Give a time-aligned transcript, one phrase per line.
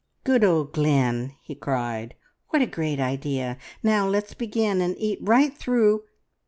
[0.23, 2.15] "Good old Glynn!" he cried.
[2.49, 3.59] "What a great idea!
[3.83, 6.05] Now let's begin, and eat right through..."